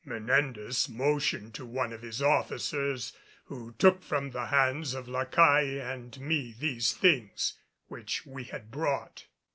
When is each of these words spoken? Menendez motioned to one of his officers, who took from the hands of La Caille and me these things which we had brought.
Menendez 0.03 0.89
motioned 0.89 1.53
to 1.53 1.63
one 1.63 1.93
of 1.93 2.01
his 2.01 2.23
officers, 2.23 3.13
who 3.45 3.75
took 3.77 4.01
from 4.01 4.31
the 4.31 4.47
hands 4.47 4.95
of 4.95 5.07
La 5.07 5.25
Caille 5.25 5.79
and 5.79 6.19
me 6.19 6.55
these 6.57 6.91
things 6.91 7.53
which 7.87 8.25
we 8.25 8.45
had 8.45 8.71
brought. 8.71 9.27